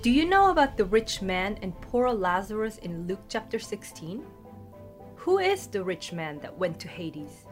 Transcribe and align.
Do 0.00 0.12
you 0.12 0.26
know 0.26 0.50
about 0.50 0.76
the 0.76 0.84
rich 0.84 1.22
man 1.22 1.58
and 1.60 1.78
poor 1.80 2.12
Lazarus 2.12 2.78
in 2.78 3.08
Luke 3.08 3.24
chapter 3.28 3.58
16? 3.58 4.24
Who 5.16 5.40
is 5.40 5.66
the 5.66 5.82
rich 5.82 6.12
man 6.12 6.38
that 6.38 6.56
went 6.56 6.78
to 6.78 6.88
Hades? 6.88 7.46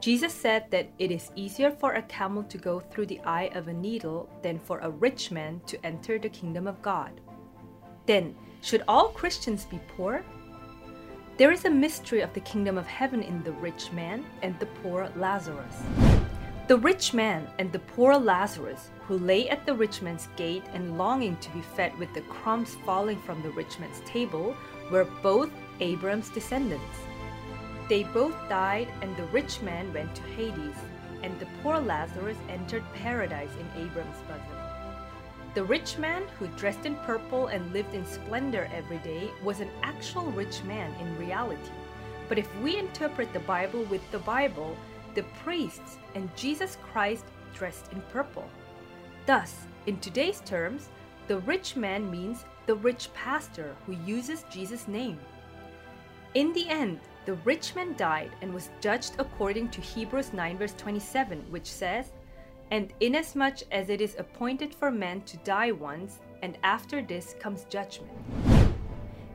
Jesus 0.00 0.34
said 0.34 0.68
that 0.72 0.90
it 0.98 1.12
is 1.12 1.30
easier 1.36 1.70
for 1.70 1.92
a 1.92 2.02
camel 2.02 2.42
to 2.42 2.58
go 2.58 2.80
through 2.80 3.06
the 3.06 3.20
eye 3.20 3.48
of 3.54 3.68
a 3.68 3.72
needle 3.72 4.28
than 4.42 4.58
for 4.58 4.80
a 4.80 4.90
rich 4.90 5.30
man 5.30 5.60
to 5.66 5.78
enter 5.86 6.18
the 6.18 6.28
kingdom 6.28 6.66
of 6.66 6.82
God. 6.82 7.20
Then, 8.06 8.34
should 8.60 8.82
all 8.88 9.10
Christians 9.10 9.64
be 9.64 9.78
poor? 9.96 10.24
There 11.36 11.52
is 11.52 11.64
a 11.64 11.70
mystery 11.70 12.22
of 12.22 12.34
the 12.34 12.40
kingdom 12.40 12.76
of 12.76 12.88
heaven 12.88 13.22
in 13.22 13.40
the 13.44 13.52
rich 13.52 13.92
man 13.92 14.26
and 14.42 14.58
the 14.58 14.66
poor 14.82 15.08
Lazarus. 15.14 15.76
The 16.72 16.78
rich 16.78 17.12
man 17.12 17.48
and 17.58 17.70
the 17.70 17.80
poor 17.80 18.16
Lazarus, 18.16 18.88
who 19.06 19.18
lay 19.18 19.46
at 19.50 19.66
the 19.66 19.74
rich 19.74 20.00
man's 20.00 20.30
gate 20.36 20.64
and 20.72 20.96
longing 20.96 21.36
to 21.36 21.50
be 21.50 21.60
fed 21.60 21.92
with 21.98 22.14
the 22.14 22.22
crumbs 22.22 22.76
falling 22.86 23.20
from 23.20 23.42
the 23.42 23.50
rich 23.50 23.78
man's 23.78 24.00
table, 24.06 24.56
were 24.90 25.04
both 25.22 25.50
Abram's 25.80 26.30
descendants. 26.30 26.96
They 27.90 28.04
both 28.04 28.34
died, 28.48 28.88
and 29.02 29.14
the 29.18 29.26
rich 29.26 29.60
man 29.60 29.92
went 29.92 30.14
to 30.14 30.22
Hades, 30.22 30.78
and 31.22 31.38
the 31.38 31.46
poor 31.62 31.78
Lazarus 31.78 32.38
entered 32.48 32.84
paradise 32.94 33.52
in 33.60 33.84
Abram's 33.84 34.22
bosom. 34.22 34.56
The 35.52 35.64
rich 35.64 35.98
man, 35.98 36.22
who 36.38 36.46
dressed 36.56 36.86
in 36.86 36.94
purple 37.04 37.48
and 37.48 37.70
lived 37.74 37.94
in 37.94 38.06
splendor 38.06 38.70
every 38.72 38.98
day, 39.00 39.30
was 39.44 39.60
an 39.60 39.68
actual 39.82 40.32
rich 40.32 40.62
man 40.62 40.90
in 41.02 41.18
reality. 41.18 41.70
But 42.30 42.38
if 42.38 42.48
we 42.62 42.78
interpret 42.78 43.30
the 43.34 43.40
Bible 43.40 43.84
with 43.90 44.10
the 44.10 44.20
Bible, 44.20 44.74
the 45.14 45.24
priests 45.44 45.98
and 46.14 46.34
Jesus 46.36 46.78
Christ 46.82 47.24
dressed 47.54 47.92
in 47.92 48.00
purple. 48.12 48.48
Thus, 49.26 49.66
in 49.86 49.98
today's 49.98 50.40
terms, 50.40 50.88
the 51.28 51.38
rich 51.40 51.76
man 51.76 52.10
means 52.10 52.44
the 52.66 52.74
rich 52.74 53.12
pastor 53.14 53.76
who 53.86 53.92
uses 54.04 54.44
Jesus' 54.50 54.88
name. 54.88 55.18
In 56.34 56.52
the 56.52 56.68
end, 56.68 57.00
the 57.24 57.34
rich 57.44 57.74
man 57.74 57.94
died 57.96 58.32
and 58.40 58.52
was 58.52 58.70
judged 58.80 59.14
according 59.18 59.68
to 59.70 59.80
Hebrews 59.80 60.32
9, 60.32 60.58
verse 60.58 60.74
27, 60.74 61.44
which 61.50 61.70
says, 61.70 62.12
And 62.70 62.92
inasmuch 63.00 63.58
as 63.70 63.90
it 63.90 64.00
is 64.00 64.16
appointed 64.18 64.74
for 64.74 64.90
men 64.90 65.20
to 65.22 65.36
die 65.38 65.72
once, 65.72 66.20
and 66.42 66.58
after 66.64 67.02
this 67.02 67.36
comes 67.38 67.64
judgment. 67.64 68.10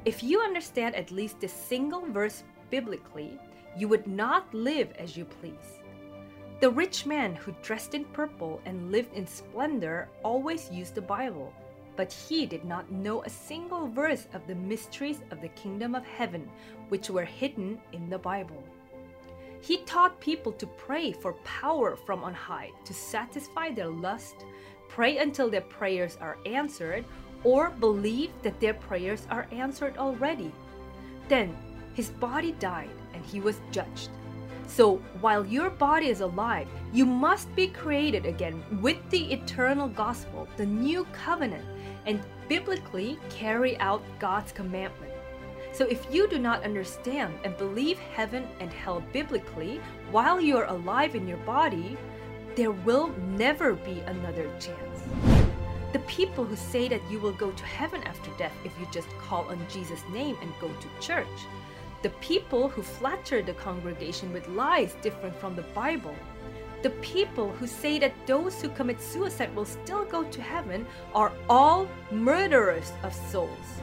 If 0.03 0.23
you 0.23 0.41
understand 0.41 0.95
at 0.95 1.11
least 1.11 1.39
this 1.39 1.53
single 1.53 2.05
verse 2.05 2.43
biblically, 2.69 3.39
you 3.77 3.87
would 3.87 4.07
not 4.07 4.53
live 4.53 4.91
as 4.97 5.15
you 5.15 5.25
please. 5.25 5.79
The 6.59 6.69
rich 6.69 7.05
man 7.05 7.35
who 7.35 7.53
dressed 7.61 7.93
in 7.93 8.05
purple 8.05 8.59
and 8.65 8.91
lived 8.91 9.13
in 9.13 9.27
splendor 9.27 10.09
always 10.23 10.71
used 10.71 10.95
the 10.95 11.01
Bible 11.01 11.53
but 11.97 12.13
he 12.13 12.45
did 12.45 12.63
not 12.63 12.89
know 12.91 13.23
a 13.23 13.29
single 13.29 13.87
verse 13.87 14.27
of 14.33 14.45
the 14.47 14.55
mysteries 14.55 15.19
of 15.31 15.41
the 15.41 15.49
kingdom 15.49 15.95
of 15.95 16.05
heaven, 16.05 16.47
which 16.89 17.09
were 17.09 17.25
hidden 17.25 17.79
in 17.91 18.09
the 18.09 18.19
Bible. 18.19 18.63
He 19.59 19.79
taught 19.79 20.21
people 20.21 20.51
to 20.53 20.67
pray 20.67 21.11
for 21.11 21.33
power 21.43 21.95
from 21.95 22.23
on 22.23 22.35
high 22.35 22.71
to 22.85 22.93
satisfy 22.93 23.71
their 23.71 23.89
lust, 23.89 24.35
pray 24.87 25.17
until 25.17 25.49
their 25.49 25.61
prayers 25.61 26.17
are 26.21 26.37
answered, 26.45 27.03
or 27.43 27.71
believe 27.71 28.31
that 28.43 28.59
their 28.59 28.75
prayers 28.75 29.27
are 29.31 29.47
answered 29.51 29.97
already. 29.97 30.51
Then 31.27 31.57
his 31.97 32.09
body 32.11 32.51
died 32.59 32.91
and 33.15 33.25
he 33.25 33.39
was 33.39 33.59
judged. 33.71 34.11
So 34.67 34.97
while 35.19 35.43
your 35.43 35.71
body 35.71 36.09
is 36.09 36.21
alive, 36.21 36.67
you 36.93 37.07
must 37.07 37.53
be 37.55 37.69
created 37.69 38.27
again 38.27 38.63
with 38.83 38.97
the 39.09 39.33
eternal 39.33 39.87
gospel, 39.87 40.47
the 40.57 40.65
new 40.67 41.05
covenant, 41.05 41.65
and 42.05 42.21
biblically 42.47 43.17
carry 43.31 43.79
out 43.79 44.03
God's 44.19 44.51
commandment. 44.51 45.11
So 45.71 45.85
if 45.85 46.05
you 46.13 46.29
do 46.29 46.37
not 46.37 46.61
understand 46.61 47.33
and 47.43 47.57
believe 47.57 47.97
heaven 47.97 48.47
and 48.59 48.71
hell 48.71 49.03
biblically 49.11 49.81
while 50.11 50.39
you 50.39 50.55
are 50.57 50.65
alive 50.65 51.15
in 51.15 51.27
your 51.27 51.37
body, 51.37 51.97
there 52.55 52.71
will 52.71 53.07
never 53.35 53.73
be 53.73 54.01
another 54.01 54.47
chance. 54.59 55.01
The 55.93 55.99
people 56.05 56.45
who 56.45 56.55
say 56.55 56.87
that 56.89 57.01
you 57.09 57.19
will 57.19 57.33
go 57.33 57.49
to 57.49 57.65
heaven 57.65 58.03
after 58.03 58.29
death 58.37 58.53
if 58.63 58.79
you 58.79 58.87
just 58.91 59.09
call 59.17 59.45
on 59.45 59.65
Jesus' 59.67 60.03
name 60.13 60.37
and 60.43 60.51
go 60.61 60.67
to 60.67 61.01
church, 61.01 61.25
the 62.03 62.09
people 62.21 62.69
who 62.69 62.81
flatter 62.81 63.41
the 63.41 63.53
congregation 63.53 64.31
with 64.31 64.47
lies 64.49 64.95
different 65.01 65.35
from 65.35 65.55
the 65.55 65.63
Bible, 65.73 66.15
the 66.83 66.91
people 67.01 67.49
who 67.53 67.65
say 67.65 67.97
that 67.97 68.13
those 68.27 68.61
who 68.61 68.69
commit 68.69 69.01
suicide 69.01 69.55
will 69.55 69.65
still 69.65 70.05
go 70.05 70.23
to 70.23 70.41
heaven 70.41 70.85
are 71.15 71.31
all 71.49 71.87
murderers 72.11 72.91
of 73.03 73.13
souls. 73.13 73.81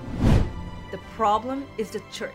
The 0.92 1.00
problem 1.16 1.66
is 1.76 1.90
the 1.90 2.02
church. 2.12 2.32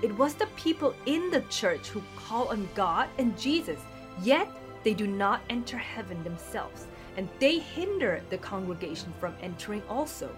It 0.00 0.16
was 0.16 0.34
the 0.34 0.46
people 0.56 0.94
in 1.04 1.30
the 1.30 1.42
church 1.42 1.88
who 1.88 2.02
call 2.16 2.48
on 2.48 2.68
God 2.74 3.08
and 3.18 3.38
Jesus, 3.38 3.80
yet 4.22 4.48
they 4.82 4.94
do 4.94 5.06
not 5.06 5.42
enter 5.50 5.76
heaven 5.76 6.24
themselves, 6.24 6.86
and 7.16 7.28
they 7.38 7.58
hinder 7.58 8.22
the 8.30 8.38
congregation 8.38 9.12
from 9.20 9.34
entering 9.42 9.82
also. 9.88 10.34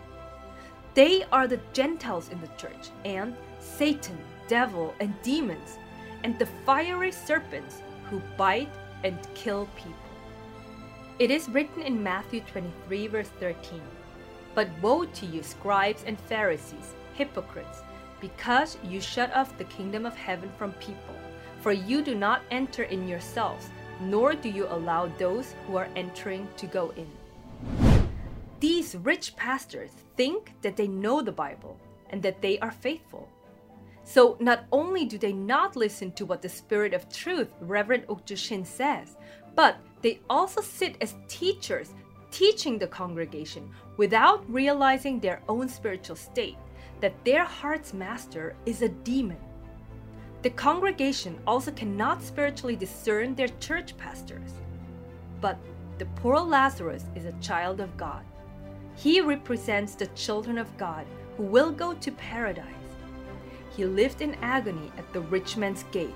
They 0.94 1.24
are 1.32 1.46
the 1.46 1.60
Gentiles 1.72 2.28
in 2.28 2.40
the 2.40 2.50
church, 2.58 2.90
and 3.04 3.36
Satan, 3.60 4.18
devil, 4.48 4.94
and 5.00 5.14
demons, 5.22 5.78
and 6.22 6.38
the 6.38 6.48
fiery 6.66 7.12
serpents 7.12 7.82
who 8.10 8.20
bite 8.36 8.70
and 9.02 9.18
kill 9.34 9.68
people. 9.76 9.94
It 11.18 11.30
is 11.30 11.48
written 11.48 11.82
in 11.82 12.02
Matthew 12.02 12.40
23, 12.40 13.06
verse 13.06 13.28
13 13.40 13.80
But 14.54 14.68
woe 14.82 15.04
to 15.04 15.26
you, 15.26 15.42
scribes 15.42 16.02
and 16.06 16.18
Pharisees, 16.18 16.94
hypocrites, 17.14 17.82
because 18.20 18.78
you 18.82 19.00
shut 19.00 19.32
off 19.34 19.56
the 19.56 19.64
kingdom 19.64 20.06
of 20.06 20.16
heaven 20.16 20.50
from 20.58 20.72
people. 20.74 21.14
For 21.60 21.72
you 21.72 22.02
do 22.02 22.14
not 22.14 22.42
enter 22.50 22.82
in 22.82 23.08
yourselves, 23.08 23.70
nor 24.00 24.34
do 24.34 24.48
you 24.48 24.66
allow 24.66 25.06
those 25.06 25.54
who 25.66 25.76
are 25.76 25.88
entering 25.94 26.48
to 26.56 26.66
go 26.66 26.92
in. 26.96 27.06
These 28.60 28.96
rich 28.96 29.36
pastors 29.36 29.90
think 30.16 30.52
that 30.62 30.76
they 30.76 30.88
know 30.88 31.22
the 31.22 31.32
Bible 31.32 31.76
and 32.10 32.22
that 32.22 32.40
they 32.40 32.58
are 32.58 32.70
faithful. 32.70 33.28
So 34.04 34.36
not 34.38 34.66
only 34.70 35.06
do 35.06 35.16
they 35.18 35.32
not 35.32 35.76
listen 35.76 36.12
to 36.12 36.26
what 36.26 36.42
the 36.42 36.48
Spirit 36.48 36.92
of 36.92 37.08
Truth, 37.08 37.48
Reverend 37.60 38.06
Okju 38.06 38.36
Shin, 38.36 38.64
says, 38.64 39.16
but 39.54 39.78
they 40.02 40.20
also 40.28 40.60
sit 40.60 40.96
as 41.00 41.14
teachers 41.26 41.94
teaching 42.30 42.78
the 42.78 42.86
congregation 42.86 43.70
without 43.96 44.44
realizing 44.50 45.20
their 45.20 45.40
own 45.48 45.68
spiritual 45.68 46.16
state, 46.16 46.58
that 47.00 47.24
their 47.24 47.44
heart's 47.44 47.94
master 47.94 48.54
is 48.66 48.82
a 48.82 48.88
demon. 48.88 49.38
The 50.42 50.50
congregation 50.50 51.38
also 51.46 51.70
cannot 51.70 52.22
spiritually 52.22 52.76
discern 52.76 53.34
their 53.34 53.48
church 53.60 53.96
pastors. 53.96 54.50
But 55.40 55.58
the 55.98 56.06
poor 56.16 56.38
Lazarus 56.38 57.04
is 57.14 57.24
a 57.24 57.32
child 57.40 57.80
of 57.80 57.96
God. 57.96 58.24
He 58.96 59.20
represents 59.20 59.94
the 59.94 60.08
children 60.08 60.58
of 60.58 60.76
God 60.76 61.06
who 61.36 61.44
will 61.44 61.70
go 61.70 61.94
to 61.94 62.12
paradise 62.12 62.83
he 63.76 63.84
lived 63.84 64.20
in 64.20 64.34
agony 64.36 64.92
at 64.98 65.12
the 65.12 65.20
rich 65.20 65.56
man's 65.56 65.84
gate. 65.90 66.14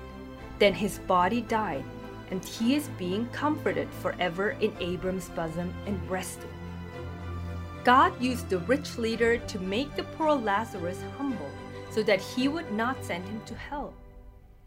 Then 0.59 0.73
his 0.73 0.99
body 0.99 1.41
died, 1.41 1.83
and 2.31 2.43
he 2.43 2.75
is 2.75 2.89
being 2.97 3.27
comforted 3.29 3.89
forever 4.01 4.51
in 4.61 4.73
Abram's 4.79 5.29
bosom 5.29 5.73
and 5.85 6.09
resting. 6.09 6.49
God 7.83 8.21
used 8.21 8.49
the 8.49 8.59
rich 8.59 8.97
leader 8.97 9.37
to 9.37 9.59
make 9.59 9.95
the 9.95 10.03
poor 10.03 10.33
Lazarus 10.33 11.01
humble 11.17 11.49
so 11.89 12.03
that 12.03 12.21
he 12.21 12.47
would 12.47 12.71
not 12.71 13.03
send 13.03 13.25
him 13.25 13.41
to 13.45 13.55
hell. 13.55 13.93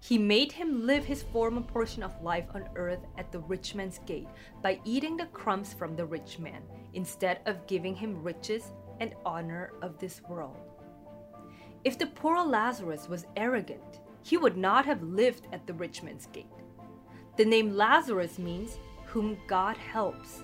He 0.00 0.18
made 0.18 0.50
him 0.50 0.84
live 0.84 1.04
his 1.04 1.22
former 1.22 1.60
portion 1.60 2.02
of 2.02 2.20
life 2.22 2.46
on 2.54 2.68
earth 2.74 3.06
at 3.18 3.30
the 3.30 3.38
rich 3.38 3.76
man's 3.76 4.00
gate 4.06 4.26
by 4.60 4.80
eating 4.84 5.16
the 5.16 5.26
crumbs 5.26 5.72
from 5.72 5.94
the 5.94 6.04
rich 6.04 6.40
man 6.40 6.62
instead 6.94 7.38
of 7.46 7.66
giving 7.68 7.94
him 7.94 8.22
riches 8.22 8.72
and 8.98 9.14
honor 9.24 9.72
of 9.80 9.98
this 9.98 10.20
world. 10.28 10.71
If 11.84 11.98
the 11.98 12.06
poor 12.06 12.44
Lazarus 12.44 13.08
was 13.08 13.26
arrogant, 13.36 13.98
he 14.22 14.36
would 14.36 14.56
not 14.56 14.86
have 14.86 15.02
lived 15.02 15.48
at 15.52 15.66
the 15.66 15.74
rich 15.74 16.00
man's 16.00 16.26
gate. 16.26 16.46
The 17.36 17.44
name 17.44 17.76
Lazarus 17.76 18.38
means 18.38 18.78
whom 19.06 19.36
God 19.48 19.76
helps. 19.76 20.42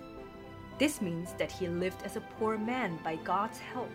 This 0.78 1.00
means 1.00 1.34
that 1.34 1.52
he 1.52 1.68
lived 1.68 2.02
as 2.02 2.16
a 2.16 2.28
poor 2.38 2.58
man 2.58 2.98
by 3.04 3.16
God's 3.16 3.58
help. 3.58 3.90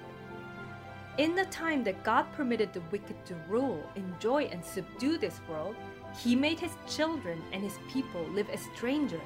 In 1.17 1.35
the 1.35 1.45
time 1.45 1.83
that 1.83 2.03
God 2.05 2.31
permitted 2.31 2.71
the 2.71 2.81
wicked 2.91 3.25
to 3.25 3.35
rule, 3.49 3.83
enjoy, 3.95 4.43
and 4.45 4.63
subdue 4.63 5.17
this 5.17 5.41
world, 5.49 5.75
he 6.17 6.37
made 6.37 6.59
his 6.61 6.71
children 6.87 7.41
and 7.51 7.61
his 7.61 7.77
people 7.91 8.23
live 8.29 8.49
as 8.51 8.61
strangers, 8.73 9.19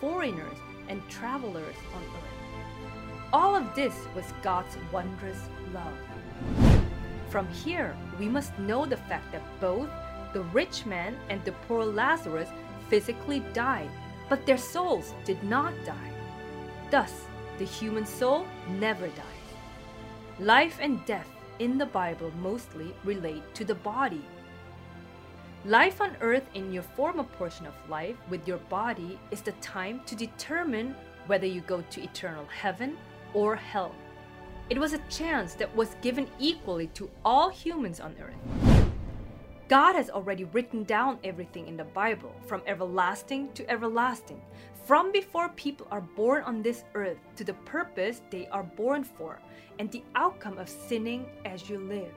foreigners, 0.00 0.58
and 0.88 1.02
travelers 1.08 1.76
on 1.94 2.02
earth. 2.02 3.32
All 3.32 3.56
of 3.56 3.74
this 3.74 3.94
was 4.14 4.24
God's 4.42 4.76
wondrous 4.92 5.40
love. 5.72 6.73
From 7.34 7.48
here, 7.48 7.96
we 8.16 8.28
must 8.28 8.56
know 8.60 8.86
the 8.86 8.96
fact 8.96 9.32
that 9.32 9.42
both 9.60 9.88
the 10.32 10.42
rich 10.54 10.86
man 10.86 11.16
and 11.28 11.44
the 11.44 11.50
poor 11.66 11.84
Lazarus 11.84 12.48
physically 12.88 13.40
died, 13.52 13.90
but 14.28 14.46
their 14.46 14.56
souls 14.56 15.12
did 15.24 15.42
not 15.42 15.72
die. 15.84 16.12
Thus, 16.92 17.12
the 17.58 17.64
human 17.64 18.06
soul 18.06 18.46
never 18.78 19.08
dies. 19.08 19.48
Life 20.38 20.78
and 20.80 21.04
death 21.06 21.26
in 21.58 21.76
the 21.76 21.86
Bible 21.86 22.30
mostly 22.40 22.94
relate 23.02 23.42
to 23.56 23.64
the 23.64 23.74
body. 23.74 24.24
Life 25.64 26.00
on 26.00 26.16
earth 26.20 26.46
in 26.54 26.72
your 26.72 26.84
former 26.84 27.24
portion 27.24 27.66
of 27.66 27.74
life 27.90 28.14
with 28.30 28.46
your 28.46 28.58
body 28.70 29.18
is 29.32 29.40
the 29.40 29.58
time 29.60 30.02
to 30.06 30.14
determine 30.14 30.94
whether 31.26 31.48
you 31.48 31.62
go 31.62 31.82
to 31.90 32.00
eternal 32.00 32.46
heaven 32.46 32.96
or 33.32 33.56
hell. 33.56 33.92
It 34.70 34.78
was 34.78 34.94
a 34.94 34.98
chance 35.10 35.52
that 35.54 35.74
was 35.76 35.96
given 36.00 36.26
equally 36.38 36.86
to 36.88 37.10
all 37.22 37.50
humans 37.50 38.00
on 38.00 38.16
earth. 38.18 38.88
God 39.68 39.94
has 39.94 40.08
already 40.08 40.44
written 40.44 40.84
down 40.84 41.18
everything 41.22 41.68
in 41.68 41.76
the 41.76 41.84
Bible, 41.84 42.34
from 42.46 42.62
everlasting 42.66 43.52
to 43.52 43.70
everlasting, 43.70 44.40
from 44.84 45.12
before 45.12 45.50
people 45.50 45.86
are 45.90 46.00
born 46.00 46.42
on 46.44 46.62
this 46.62 46.84
earth 46.94 47.18
to 47.36 47.44
the 47.44 47.54
purpose 47.64 48.22
they 48.30 48.46
are 48.48 48.62
born 48.62 49.04
for, 49.04 49.38
and 49.78 49.90
the 49.90 50.02
outcome 50.14 50.56
of 50.56 50.68
sinning 50.68 51.26
as 51.44 51.68
you 51.68 51.78
live. 51.78 52.14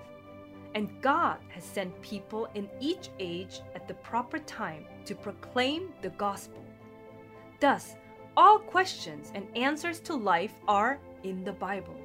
And 0.74 1.02
God 1.02 1.40
has 1.50 1.66
sent 1.66 2.02
people 2.02 2.48
in 2.56 2.70
each 2.80 3.10
age 3.20 3.60
at 3.76 3.90
the 3.90 3.94
proper 3.96 4.40
time 4.40 4.86
to 5.06 5.16
proclaim 5.16 5.90
the 6.02 6.12
gospel. 6.12 6.64
Thus, 7.60 7.96
all 8.38 8.60
questions 8.60 9.32
and 9.34 9.48
answers 9.58 10.00
to 10.02 10.16
life 10.16 10.54
are 10.68 11.00
in 11.24 11.44
the 11.44 11.54
Bible. 11.54 11.96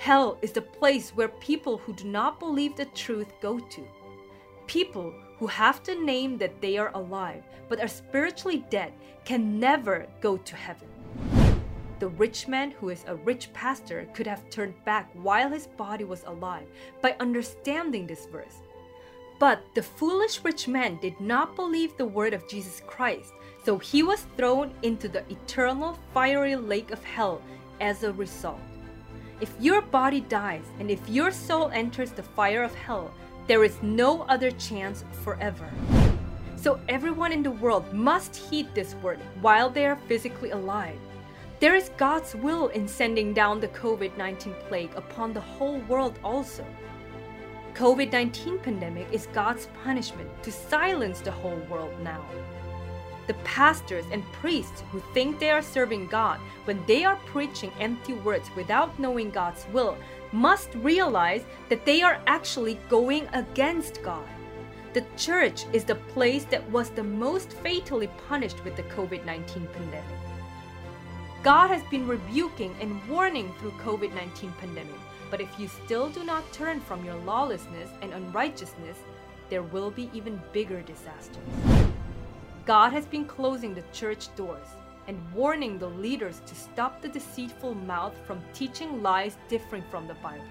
Hell 0.00 0.38
is 0.40 0.52
the 0.52 0.62
place 0.62 1.10
where 1.10 1.28
people 1.28 1.76
who 1.76 1.92
do 1.92 2.04
not 2.04 2.40
believe 2.40 2.74
the 2.74 2.86
truth 2.86 3.30
go 3.42 3.58
to. 3.58 3.86
People 4.66 5.12
who 5.36 5.46
have 5.46 5.82
to 5.82 6.02
name 6.02 6.38
that 6.38 6.58
they 6.62 6.78
are 6.78 6.90
alive 6.94 7.42
but 7.68 7.82
are 7.82 7.86
spiritually 7.86 8.64
dead 8.70 8.94
can 9.26 9.60
never 9.60 10.06
go 10.22 10.38
to 10.38 10.56
heaven. 10.56 10.88
The 11.98 12.08
rich 12.08 12.48
man 12.48 12.70
who 12.70 12.88
is 12.88 13.04
a 13.06 13.16
rich 13.16 13.52
pastor 13.52 14.08
could 14.14 14.26
have 14.26 14.48
turned 14.48 14.82
back 14.86 15.10
while 15.12 15.50
his 15.50 15.66
body 15.66 16.04
was 16.04 16.24
alive 16.24 16.66
by 17.02 17.14
understanding 17.20 18.06
this 18.06 18.24
verse. 18.24 18.56
But 19.38 19.62
the 19.74 19.82
foolish 19.82 20.42
rich 20.42 20.66
man 20.66 20.98
did 21.02 21.20
not 21.20 21.56
believe 21.56 21.94
the 21.98 22.06
word 22.06 22.32
of 22.32 22.48
Jesus 22.48 22.80
Christ, 22.86 23.34
so 23.66 23.76
he 23.76 24.02
was 24.02 24.26
thrown 24.38 24.72
into 24.80 25.10
the 25.10 25.30
eternal 25.30 25.98
fiery 26.14 26.56
lake 26.56 26.90
of 26.90 27.04
hell 27.04 27.42
as 27.82 28.02
a 28.02 28.14
result. 28.14 28.60
If 29.40 29.54
your 29.58 29.80
body 29.80 30.20
dies 30.20 30.66
and 30.78 30.90
if 30.90 31.08
your 31.08 31.30
soul 31.30 31.70
enters 31.72 32.12
the 32.12 32.22
fire 32.22 32.62
of 32.62 32.74
hell, 32.74 33.10
there 33.46 33.64
is 33.64 33.82
no 33.82 34.22
other 34.22 34.50
chance 34.50 35.02
forever. 35.24 35.70
So 36.56 36.78
everyone 36.90 37.32
in 37.32 37.42
the 37.42 37.50
world 37.50 37.90
must 37.94 38.36
heed 38.36 38.68
this 38.74 38.94
word 38.96 39.18
while 39.40 39.70
they 39.70 39.86
are 39.86 39.96
physically 40.08 40.50
alive. 40.50 40.98
There 41.58 41.74
is 41.74 41.90
God's 41.96 42.34
will 42.34 42.68
in 42.68 42.86
sending 42.86 43.32
down 43.32 43.60
the 43.60 43.68
COVID 43.68 44.16
19 44.18 44.54
plague 44.68 44.94
upon 44.94 45.32
the 45.32 45.40
whole 45.40 45.78
world 45.88 46.18
also. 46.22 46.66
COVID-19 47.74 48.62
pandemic 48.62 49.06
is 49.10 49.26
God's 49.32 49.68
punishment 49.84 50.28
to 50.42 50.52
silence 50.52 51.20
the 51.20 51.30
whole 51.30 51.60
world 51.70 51.94
now. 52.02 52.22
The 53.30 53.44
pastors 53.44 54.06
and 54.10 54.24
priests 54.32 54.82
who 54.90 54.98
think 55.14 55.38
they 55.38 55.52
are 55.52 55.62
serving 55.62 56.08
God 56.08 56.40
when 56.64 56.84
they 56.86 57.04
are 57.04 57.14
preaching 57.26 57.70
empty 57.78 58.12
words 58.12 58.50
without 58.56 58.98
knowing 58.98 59.30
God's 59.30 59.68
will 59.72 59.96
must 60.32 60.74
realize 60.74 61.44
that 61.68 61.84
they 61.84 62.02
are 62.02 62.20
actually 62.26 62.80
going 62.88 63.28
against 63.32 64.02
God. 64.02 64.26
The 64.94 65.04
church 65.16 65.64
is 65.72 65.84
the 65.84 65.94
place 65.94 66.42
that 66.46 66.68
was 66.72 66.90
the 66.90 67.04
most 67.04 67.52
fatally 67.52 68.08
punished 68.26 68.64
with 68.64 68.74
the 68.74 68.82
COVID 68.82 69.24
19 69.24 69.68
pandemic. 69.74 70.18
God 71.44 71.68
has 71.68 71.84
been 71.84 72.08
rebuking 72.08 72.74
and 72.80 73.00
warning 73.08 73.54
through 73.60 73.78
COVID 73.86 74.12
19 74.12 74.52
pandemic, 74.58 75.00
but 75.30 75.40
if 75.40 75.56
you 75.56 75.68
still 75.68 76.08
do 76.08 76.24
not 76.24 76.52
turn 76.52 76.80
from 76.80 77.04
your 77.04 77.18
lawlessness 77.18 77.90
and 78.02 78.12
unrighteousness, 78.12 78.98
there 79.50 79.62
will 79.62 79.92
be 79.92 80.10
even 80.12 80.42
bigger 80.52 80.82
disasters. 80.82 81.79
God 82.66 82.92
has 82.92 83.06
been 83.06 83.24
closing 83.24 83.74
the 83.74 83.84
church 83.92 84.34
doors 84.36 84.66
and 85.06 85.34
warning 85.34 85.78
the 85.78 85.88
leaders 85.88 86.40
to 86.46 86.54
stop 86.54 87.00
the 87.00 87.08
deceitful 87.08 87.74
mouth 87.74 88.14
from 88.26 88.42
teaching 88.52 89.02
lies 89.02 89.36
differing 89.48 89.84
from 89.90 90.06
the 90.06 90.14
Bible. 90.14 90.44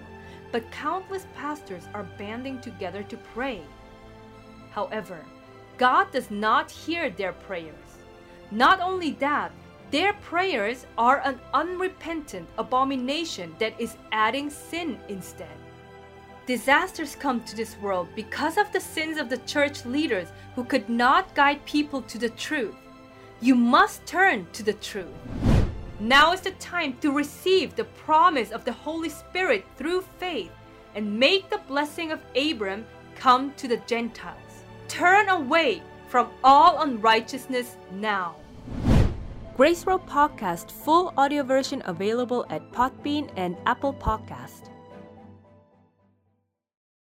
But 0.52 0.70
countless 0.72 1.26
pastors 1.36 1.84
are 1.94 2.08
banding 2.18 2.60
together 2.60 3.02
to 3.04 3.16
pray. 3.16 3.62
However, 4.70 5.24
God 5.78 6.10
does 6.10 6.30
not 6.30 6.70
hear 6.70 7.10
their 7.10 7.32
prayers. 7.32 7.74
Not 8.50 8.80
only 8.80 9.12
that, 9.12 9.52
their 9.90 10.12
prayers 10.14 10.86
are 10.98 11.20
an 11.24 11.40
unrepentant 11.54 12.48
abomination 12.58 13.54
that 13.58 13.80
is 13.80 13.96
adding 14.12 14.50
sin 14.50 14.98
instead. 15.08 15.59
Disasters 16.50 17.14
come 17.14 17.44
to 17.44 17.54
this 17.54 17.78
world 17.78 18.08
because 18.16 18.58
of 18.58 18.72
the 18.72 18.80
sins 18.80 19.18
of 19.18 19.28
the 19.28 19.36
church 19.46 19.86
leaders 19.86 20.32
who 20.56 20.64
could 20.64 20.88
not 20.88 21.32
guide 21.36 21.64
people 21.64 22.02
to 22.02 22.18
the 22.18 22.30
truth. 22.30 22.74
You 23.40 23.54
must 23.54 24.04
turn 24.04 24.48
to 24.54 24.64
the 24.64 24.72
truth. 24.72 25.14
Now 26.00 26.32
is 26.32 26.40
the 26.40 26.50
time 26.58 26.96
to 27.02 27.12
receive 27.12 27.76
the 27.76 27.84
promise 27.84 28.50
of 28.50 28.64
the 28.64 28.72
Holy 28.72 29.10
Spirit 29.10 29.64
through 29.76 30.02
faith 30.18 30.50
and 30.96 31.20
make 31.20 31.48
the 31.50 31.60
blessing 31.68 32.10
of 32.10 32.18
Abram 32.34 32.84
come 33.14 33.54
to 33.54 33.68
the 33.68 33.80
Gentiles. 33.86 34.64
Turn 34.88 35.28
away 35.28 35.84
from 36.08 36.30
all 36.42 36.82
unrighteousness 36.82 37.76
now. 37.92 38.34
Grace 39.56 39.86
Road 39.86 40.04
Podcast 40.04 40.72
full 40.72 41.14
audio 41.16 41.44
version 41.44 41.80
available 41.84 42.44
at 42.50 42.72
Podbean 42.72 43.30
and 43.36 43.56
Apple 43.66 43.94
Podcast. 43.94 44.69